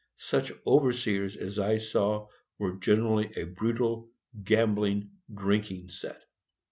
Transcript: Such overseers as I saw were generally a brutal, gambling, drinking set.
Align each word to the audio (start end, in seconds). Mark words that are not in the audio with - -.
Such 0.17 0.51
overseers 0.65 1.37
as 1.37 1.59
I 1.59 1.77
saw 1.77 2.27
were 2.57 2.73
generally 2.73 3.31
a 3.35 3.43
brutal, 3.43 4.09
gambling, 4.43 5.11
drinking 5.31 5.89
set. 5.89 6.23